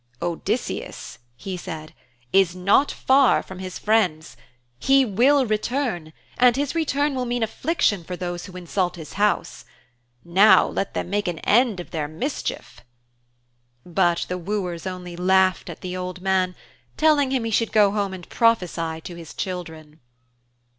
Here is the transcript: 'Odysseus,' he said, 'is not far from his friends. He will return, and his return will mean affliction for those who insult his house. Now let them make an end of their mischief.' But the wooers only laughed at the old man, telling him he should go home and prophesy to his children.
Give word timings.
'Odysseus,' 0.19 1.19
he 1.37 1.55
said, 1.55 1.93
'is 2.33 2.55
not 2.55 2.91
far 2.91 3.43
from 3.43 3.59
his 3.59 3.77
friends. 3.77 4.35
He 4.79 5.05
will 5.05 5.45
return, 5.45 6.11
and 6.39 6.55
his 6.55 6.73
return 6.73 7.13
will 7.13 7.25
mean 7.27 7.43
affliction 7.43 8.03
for 8.03 8.15
those 8.15 8.47
who 8.47 8.57
insult 8.57 8.95
his 8.95 9.13
house. 9.13 9.63
Now 10.25 10.65
let 10.65 10.95
them 10.95 11.11
make 11.11 11.27
an 11.27 11.37
end 11.41 11.79
of 11.79 11.91
their 11.91 12.07
mischief.' 12.07 12.81
But 13.85 14.25
the 14.27 14.39
wooers 14.39 14.87
only 14.87 15.15
laughed 15.15 15.69
at 15.69 15.81
the 15.81 15.95
old 15.95 16.19
man, 16.19 16.55
telling 16.97 17.29
him 17.29 17.43
he 17.43 17.51
should 17.51 17.71
go 17.71 17.91
home 17.91 18.11
and 18.11 18.27
prophesy 18.27 19.01
to 19.01 19.15
his 19.15 19.35
children. 19.35 19.99